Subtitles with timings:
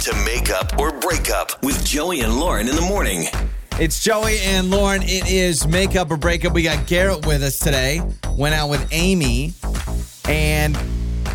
[0.00, 3.24] to Make Up or Break Up with Joey and Lauren in the morning.
[3.80, 5.02] It's Joey and Lauren.
[5.02, 6.52] It is make up or breakup.
[6.52, 8.02] We got Garrett with us today.
[8.36, 9.54] Went out with Amy,
[10.28, 10.76] and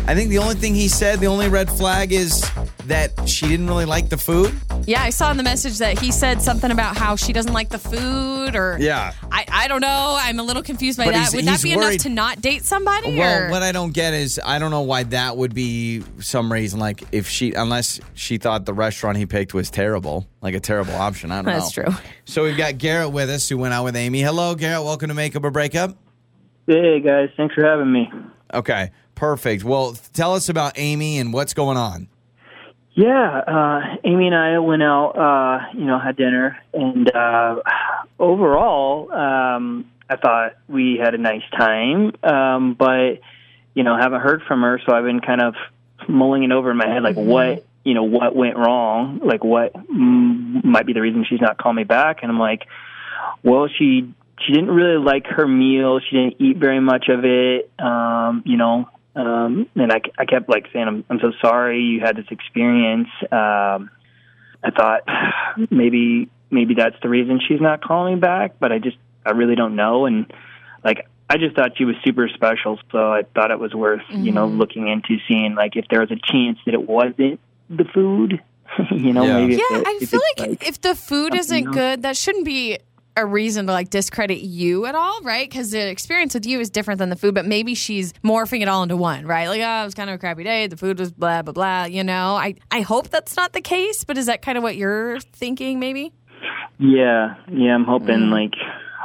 [0.06, 2.48] I think the only thing he said, the only red flag is
[2.86, 4.54] that she didn't really like the food.
[4.84, 7.68] Yeah, I saw in the message that he said something about how she doesn't like
[7.68, 9.12] the food, or Yeah.
[9.30, 10.16] I, I don't know.
[10.20, 11.18] I'm a little confused by But that.
[11.18, 13.16] he's- Would he's that be worried- enough to not date somebody?
[13.16, 13.50] Well, or?
[13.50, 16.80] what I don't get is I don't know why that would be some reason.
[16.80, 20.94] Like if she, unless she thought the restaurant he picked was terrible, like a terrible
[20.96, 21.30] option.
[21.30, 21.52] I don't know.
[21.52, 21.84] That's true.
[22.24, 24.20] So we've got Garrett with us who went out with Amy.
[24.20, 24.82] Hello, Garrett.
[24.84, 25.96] Welcome to Makeup or Breakup.
[26.66, 28.10] Hey guys, thanks for having me.
[28.54, 29.64] Okay, perfect.
[29.64, 32.08] Well, tell us about Amy and what's going on.
[32.94, 37.56] Yeah, uh, Amy and I went out, uh, you know, had dinner, and uh,
[38.18, 42.12] overall, um, I thought we had a nice time.
[42.22, 43.20] Um, but
[43.74, 45.54] you know, haven't heard from her, so I've been kind of
[46.06, 49.72] mulling it over in my head, like what, you know, what went wrong, like what
[49.72, 52.66] mm, might be the reason she's not calling me back, and I'm like,
[53.42, 54.12] well, she
[54.44, 56.00] she didn't really like her meal.
[56.00, 57.70] She didn't eat very much of it.
[57.78, 62.00] Um, you know, um, and I, I kept like saying, I'm, I'm so sorry you
[62.00, 63.08] had this experience.
[63.30, 63.90] Um,
[64.64, 65.02] I thought
[65.70, 68.96] maybe, maybe that's the reason she's not calling me back, but I just,
[69.26, 70.06] I really don't know.
[70.06, 70.32] And
[70.84, 72.78] like, I just thought she was super special.
[72.90, 76.10] So I thought it was worth, you know, looking into seeing like if there was
[76.10, 77.40] a chance that it wasn't
[77.70, 78.40] the food,
[78.90, 79.40] you know, Yeah.
[79.40, 79.54] maybe.
[79.54, 81.74] if yeah, it- I if feel it's, like, if the food isn't else.
[81.74, 82.78] good, that shouldn't be
[83.16, 85.48] a reason to like discredit you at all, right?
[85.48, 88.68] Because the experience with you is different than the food, but maybe she's morphing it
[88.68, 89.48] all into one, right?
[89.48, 90.66] Like, oh, it was kind of a crappy day.
[90.66, 91.84] The food was blah blah blah.
[91.84, 94.76] You know, I I hope that's not the case, but is that kind of what
[94.76, 95.78] you're thinking?
[95.78, 96.12] Maybe.
[96.78, 97.74] Yeah, yeah.
[97.74, 98.30] I'm hoping mm.
[98.30, 98.54] like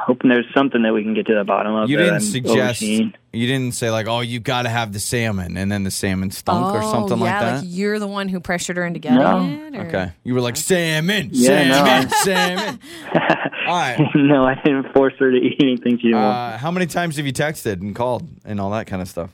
[0.08, 1.90] hoping there's something that we can get to the bottom of.
[1.90, 2.58] You didn't suggest.
[2.82, 3.14] overseeing.
[3.34, 6.32] You didn't say like, "Oh, you got to have the salmon," and then the salmon
[6.32, 7.66] stunk or Oh, something yeah, like that.
[7.66, 9.44] you're the one who pressured her into getting No.
[9.44, 9.76] it.
[9.76, 12.80] or- okay, you were like salmon, Yeah, salmon, I- salmon.
[13.68, 14.10] All right.
[14.16, 16.16] no, I didn't force her to eat anything she didn't.
[16.24, 19.30] Uh, how many times have you texted and called and all that kind of stuff?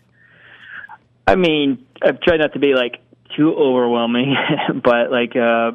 [1.28, 3.00] I mean, I've tried not to be like
[3.38, 4.36] too overwhelming,
[4.84, 5.72] but like uh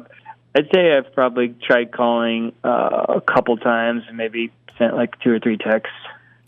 [0.55, 5.31] I'd say I've probably tried calling uh, a couple times and maybe sent like two
[5.31, 5.95] or three texts.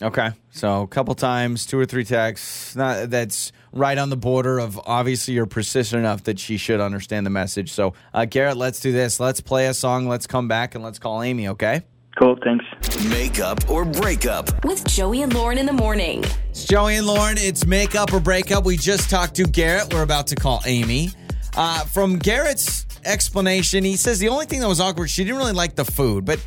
[0.02, 2.75] Okay, so a couple times, two or three texts.
[2.75, 7.24] Not that's right on the border of obviously you're persistent enough that she should understand
[7.24, 7.72] the message.
[7.72, 9.19] So, uh, Garrett, let's do this.
[9.19, 10.08] Let's play a song.
[10.08, 11.50] Let's come back and let's call Amy.
[11.50, 11.84] Okay.
[12.19, 12.66] Cool, thanks.
[13.09, 14.66] Makeup or Breakup.
[14.66, 16.24] With Joey and Lauren in the morning.
[16.50, 17.38] It's Joey and Lauren.
[17.38, 18.66] It's makeup or breakup.
[18.66, 19.94] We just talked to Garrett.
[19.94, 21.12] We're about to call Amy.
[21.56, 25.53] Uh, from Garrett's explanation, he says the only thing that was awkward, she didn't really
[25.53, 26.46] like the food, but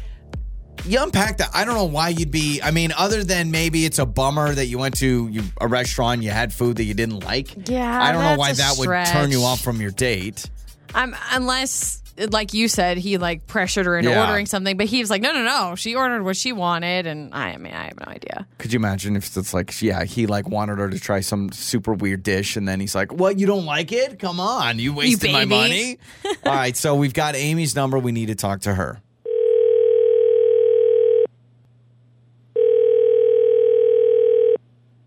[0.87, 1.51] you unpacked that.
[1.55, 2.61] I don't know why you'd be.
[2.63, 6.23] I mean, other than maybe it's a bummer that you went to you, a restaurant,
[6.23, 7.69] you had food that you didn't like.
[7.69, 10.49] Yeah, I don't know why that would turn you off from your date.
[10.95, 12.01] Um, unless,
[12.31, 14.23] like you said, he like pressured her into Yeah.
[14.27, 15.75] ordering something, but he was like, no, no, no.
[15.75, 18.47] She ordered what she wanted, and I, I mean, I have no idea.
[18.59, 21.93] Could you imagine if it's like, yeah, he like wanted her to try some super
[21.95, 23.39] weird dish, and then he's like, "What?
[23.41, 24.19] You don't like it?
[24.21, 25.99] Come on, you wasted my money."
[26.47, 27.99] All right, so we've got Amy's number.
[27.99, 29.01] We need to talk to her.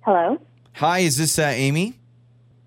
[0.07, 0.38] Hello,
[0.75, 2.00] Hi, is this uh, Amy?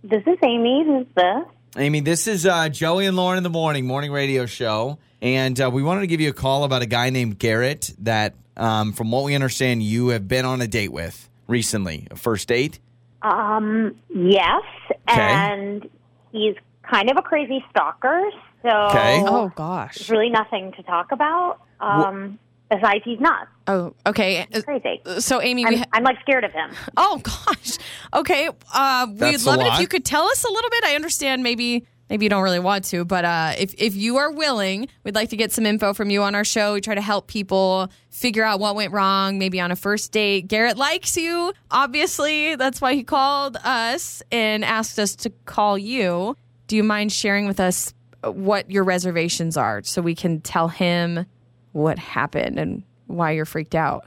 [0.05, 0.85] this is Amy.
[0.85, 1.45] Who's this?
[1.79, 5.71] Amy, this is uh, Joey and Lauren in the morning morning radio show, and uh,
[5.73, 9.11] we wanted to give you a call about a guy named Garrett that, um, from
[9.11, 12.79] what we understand, you have been on a date with recently, a first date.
[13.23, 14.63] Um, yes,
[15.09, 15.19] Okay.
[15.19, 15.89] and
[16.33, 18.21] he's kind of a crazy stalker.
[18.61, 19.25] So Okay.
[19.27, 19.97] Oh gosh.
[19.97, 21.61] there's really nothing to talk about.
[21.81, 22.39] Um,
[22.71, 23.49] besides, he's not.
[23.67, 24.47] Oh, okay.
[24.65, 25.01] crazy.
[25.19, 26.71] So, Amy, I'm, ha- I'm like scared of him.
[26.97, 27.79] oh gosh.
[28.15, 28.49] Okay.
[28.73, 30.85] Uh, we'd That's love it if you could tell us a little bit.
[30.85, 31.87] I understand maybe.
[32.09, 35.29] Maybe you don't really want to, but uh, if, if you are willing, we'd like
[35.29, 36.75] to get some info from you on our show.
[36.75, 40.49] We try to help people figure out what went wrong, maybe on a first date.
[40.49, 42.57] Garrett likes you, obviously.
[42.57, 46.37] That's why he called us and asked us to call you.
[46.67, 47.95] Do you mind sharing with us
[48.25, 51.27] what your reservations are so we can tell him
[51.73, 54.05] what happened and why you're freaked out?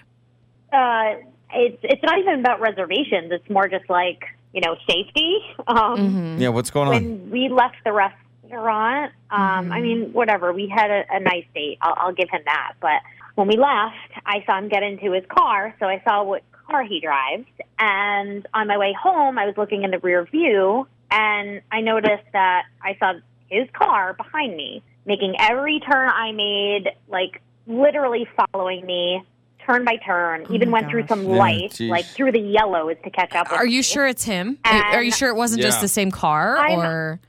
[0.71, 1.15] Uh,
[1.51, 3.31] it's it's not even about reservations.
[3.31, 4.23] It's more just like
[4.53, 5.37] you know safety.
[5.67, 6.93] Um, Yeah, what's going on?
[6.93, 11.77] when we left the restaurant, um, I mean, whatever, we had a, a nice date.
[11.81, 12.73] I'll, I'll give him that.
[12.81, 13.01] But
[13.35, 13.95] when we left,
[14.25, 17.45] I saw him get into his car, so I saw what car he drives.
[17.79, 22.25] And on my way home, I was looking in the rear view, and I noticed
[22.33, 23.13] that I saw
[23.49, 29.23] his car behind me, making every turn I made, like literally following me.
[29.65, 31.09] Turn by turn, even my went through gosh.
[31.09, 31.89] some Yeah, lights, geez.
[31.89, 33.81] like through the yellows to catch up with Are you me.
[33.83, 34.57] sure it's him?
[34.65, 37.19] And Are you sure it wasn't just the same car I'm- or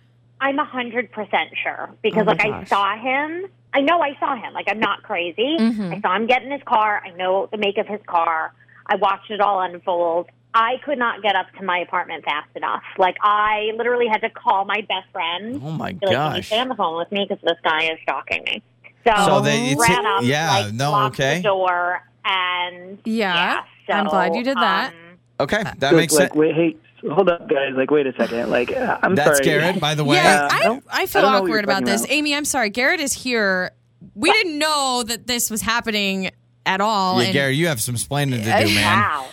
[0.40, 3.46] I'm a hundred percent sure because Oh my like I saw him.
[3.72, 4.52] I know I saw him.
[4.52, 5.56] Like I'm not crazy.
[5.60, 5.92] Mm-hmm.
[5.94, 7.00] I saw him get in his car.
[7.06, 8.52] I know the make of his car.
[8.86, 10.26] I watched it all unfold.
[10.52, 12.82] I could not get up to my apartment fast enough.
[12.98, 15.60] Like I literally had to call my best friend.
[15.64, 16.46] Oh my Be like, can you gosh.
[16.48, 18.62] stay on the phone with me because this guy is stalking me.
[19.06, 21.36] So, So they- it's- ran up, yeah, like, no, locked okay.
[21.36, 24.92] the door, and Yeah, yeah, I'm glad you did that.
[24.92, 24.94] um,
[25.40, 26.34] Okay, that like, makes like, sense.
[26.36, 26.76] Wait, hey,
[27.10, 27.72] hold up, guys.
[27.76, 28.50] Like, wait a second.
[28.50, 29.44] Like, uh, I'm That's sorry.
[29.44, 30.16] Garrett, by the way.
[30.16, 32.02] Yeah, Uh, I, I I feel don't know what you're awkward about this.
[32.04, 32.12] about.
[32.14, 32.70] Amy, I'm sorry.
[32.70, 33.72] Garrett is here.
[34.14, 36.30] We didn't know that this was happening
[36.64, 37.18] at all.
[37.20, 38.84] Yeah, and- Gary, you have some explaining to do, man.
[38.84, 39.26] Wow.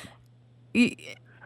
[0.76, 0.96] Y-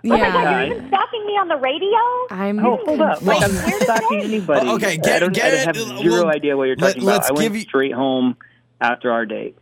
[0.03, 0.61] Oh my God, yeah.
[0.65, 1.97] you're even stalking me on the radio?
[2.31, 3.21] I'm Oh, hold up.
[3.21, 4.67] Like, I'm not did stalking anybody.
[4.67, 7.13] Oh, okay, I, Garrett- don't, I have zero well, idea what you're let- talking about.
[7.13, 8.37] let's I went give you- straight home
[8.81, 9.57] after our date.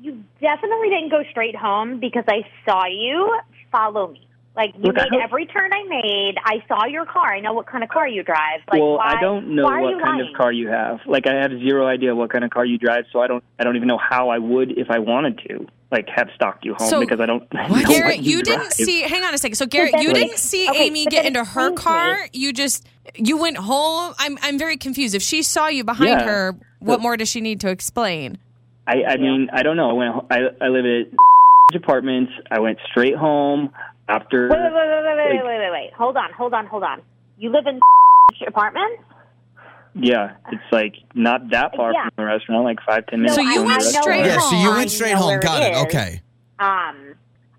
[0.00, 3.38] You definitely didn't go straight home because I saw you
[3.72, 4.22] follow me.
[4.54, 6.34] Like you Look, made don't- every turn I made.
[6.44, 7.34] I saw your car.
[7.34, 8.60] I know what kind of car you drive.
[8.72, 10.30] Like, well, why, I don't know what kind lying?
[10.30, 11.00] of car you have.
[11.06, 13.44] Like, I have zero idea what kind of car you drive, so I don't.
[13.58, 15.66] I don't even know how I would if I wanted to.
[15.92, 17.42] Like, have stalked you home So- because I don't.
[17.54, 17.70] know What?
[17.70, 18.58] what Garrett, you drive.
[18.60, 19.02] didn't see.
[19.02, 19.54] Hang on a second.
[19.54, 22.14] So Garrett, you like- didn't see okay, Amy get into her car.
[22.24, 22.28] me.
[22.32, 24.12] You just you went home.
[24.18, 25.14] I'm I'm very confused.
[25.14, 26.24] If she saw you behind Yeah.
[26.26, 28.38] her, what more does she need to explain?
[28.88, 29.90] I, I mean, I don't know.
[29.90, 30.26] I went.
[30.30, 31.06] I, I live at
[31.76, 32.32] apartments.
[32.50, 33.70] I went straight home
[34.08, 34.48] after.
[34.48, 35.90] Wait, wait, wait, wait, wait, wait, Like- wait, wait, wait.
[35.96, 37.00] Hold on, hold on, hold on.
[37.38, 37.80] You live in
[38.46, 39.02] apartments?
[39.98, 42.02] Yeah, it's like not that far Yeah.
[42.04, 43.34] from the restaurant, like five ten minutes.
[43.36, 45.28] So you went straight where- Yeah, so you went straight home.
[45.28, 45.74] where Got it.
[45.86, 46.20] Okay.
[46.58, 47.14] Um,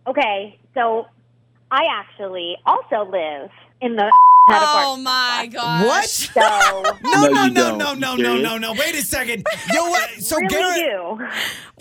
[0.05, 1.07] okay, so
[1.71, 3.49] I actually also live
[3.81, 4.11] in the
[4.49, 5.85] Oh my god!
[5.85, 6.05] What?
[6.05, 6.39] So
[7.03, 8.71] No, No, no, no, no, no, no, no, no.
[8.73, 9.45] Wait a second.
[9.73, 10.09] Yo, what?
[10.21, 10.77] So really Garrett,
[11.19, 11.27] do.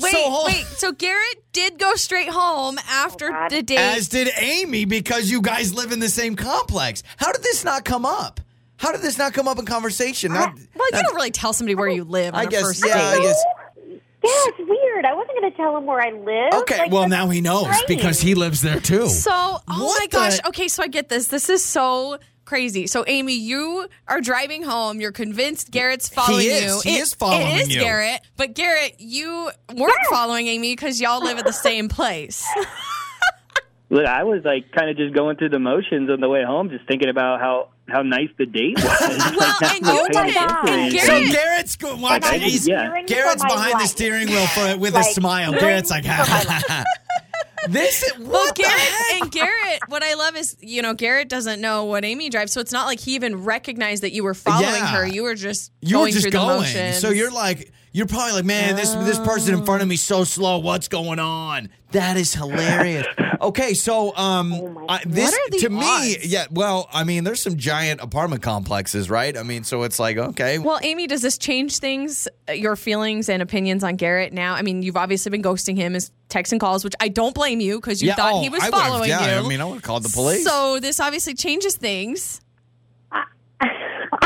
[0.00, 0.64] Wait, So hold- wait.
[0.76, 3.50] So Garrett did go straight home after God.
[3.50, 3.78] the date.
[3.78, 7.04] as did Amy, because you guys live in the same complex.
[7.18, 8.40] How did this not come up?
[8.78, 10.32] How did this not come up in conversation?
[10.32, 12.34] Not, well, you not- don't really tell somebody where you live.
[12.34, 13.42] On guess, first yeah, I guess.
[13.88, 15.04] Yeah, it's weird.
[15.04, 16.60] I wasn't going to tell him where I live.
[16.62, 17.86] Okay, Like, well now he knows strange.
[17.86, 19.06] because he lives there too.
[19.08, 20.38] So, oh What my gosh.
[20.38, 21.28] the- Okay, so I get this.
[21.28, 22.86] This is so crazy.
[22.86, 25.00] So, Amy, you are driving home.
[25.00, 26.84] You're convinced Garrett's following is.
[26.84, 26.92] you.
[26.92, 27.80] He is following It is you.
[27.80, 28.20] Garrett.
[28.36, 32.44] But Garrett, you weren't following Amy because y'all live at the same place.
[33.90, 36.70] Look, I was like kind of just going through the motions on the way home,
[36.70, 38.84] just thinking about how how nice the date was.
[39.36, 40.36] Well, Like, and you did it.
[40.36, 41.00] attention And anything.
[41.00, 42.42] So Garrett's go- watch I it.
[42.44, 43.02] was- yeah.
[43.06, 43.88] Garrett's behind the life.
[43.88, 45.52] steering wheel for, with a smile.
[45.52, 46.84] Garrett's like, for my
[47.68, 49.22] this is Well, what the Garrett heck?
[49.22, 52.60] and Garrett, what I love is, you know, Garrett doesn't know what Amy drives, so
[52.60, 54.86] it's not like he even recognized that you were following Yeah.
[54.96, 55.06] her.
[55.06, 56.72] You were just You going were just through going.
[56.72, 56.92] the.
[56.94, 60.22] So you're like, you're probably like, man, this this person in front of me so
[60.24, 60.58] slow.
[60.58, 61.70] What's going on?
[61.92, 63.06] That is hilarious.
[63.40, 66.44] okay, so um, I, this What are the to me, yeah.
[66.50, 69.34] Well, I mean, there's some giant apartment complexes, right?
[69.36, 73.30] I mean, so it's like, okay, Well, Amy, does this change things, uh, your feelings
[73.30, 74.54] and opinions on Garrett now?
[74.54, 77.60] I mean, you've obviously been ghosting him as texts and calls, which I don't blame
[77.60, 78.14] you because you yeah.
[78.16, 79.44] thought oh, he was I would've- following yeah, you.
[79.44, 80.44] I mean, I would have called the police.
[80.44, 82.40] So this obviously changes things.
[83.12, 83.20] I'm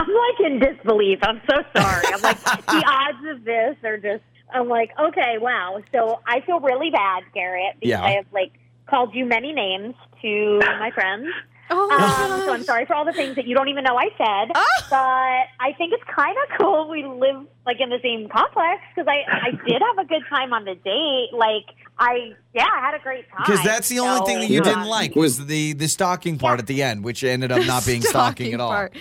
[0.09, 1.19] like in disbelief.
[1.23, 2.05] I'm so sorry.
[2.13, 4.23] I'm like the odds of this are just.
[4.53, 5.81] I'm like, okay, wow.
[5.93, 8.03] So I feel really bad, Garrett, because Yeah.
[8.03, 8.53] I have like
[8.89, 11.29] called you many names to my friends.
[11.71, 14.09] Oh, Um, so I'm sorry for all the things that you don't even know I
[14.19, 14.53] said.
[14.55, 14.65] Ah.
[14.91, 19.09] But I think it's kind of cool we live like in the same complex because
[19.09, 21.29] I I did have a good time on the date.
[21.33, 21.67] Like
[21.99, 23.43] I yeah, I had a great time.
[23.47, 26.39] because that's the only So, thing that you um, didn't like was the the stalking
[26.39, 28.71] part at the end, which ended up not being stalking, at all.
[28.71, 28.97] part.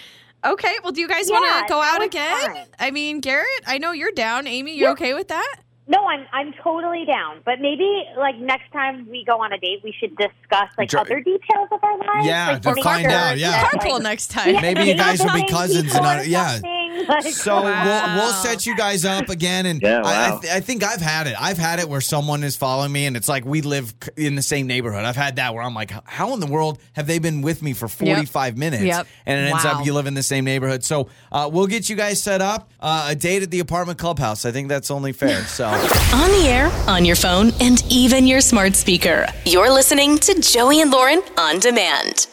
[0.46, 2.54] Okay, well, do you guys Yeah, want to go out again?
[2.54, 2.66] fine.
[2.80, 4.48] I mean, Garrett, I know you're down.
[4.48, 4.92] Amy, you Yeah.
[4.92, 5.56] okay with that?
[5.92, 7.42] No, I'm I'm totally down.
[7.44, 11.08] But maybe like next time we go on a date, we should discuss like Dr-
[11.08, 12.28] other details of our lives.
[12.28, 13.52] Yeah, like, to make find sure out, yeah.
[13.52, 14.54] that, Carpool like, next time.
[14.54, 16.50] yeah, Maybe you guys will be cousins and or not- yeah.
[16.54, 16.79] something.
[17.08, 18.16] Like, So Wow.
[18.16, 21.02] we'll we'll set you guys up again, and Yeah, I, I, th- I think I've
[21.02, 21.36] had it.
[21.40, 24.42] I've had it where someone is following me, and it's like we live in the
[24.42, 25.06] same neighborhood.
[25.06, 27.74] I've had that where I'm like, how in the world have they been with me
[27.74, 28.84] for 45 minutes?
[28.84, 29.08] Yep.
[29.26, 29.80] And it ends Wow.
[29.80, 30.84] up you live in the same neighborhood.
[30.84, 34.46] So uh, we'll get you guys set up uh, a date at the apartment clubhouse.
[34.46, 35.42] I think that's only fair.
[35.46, 35.66] So.
[35.66, 39.26] On the air, on your phone, and even your smart speaker.
[39.46, 42.28] You're listening to Joey and Lauren on demand.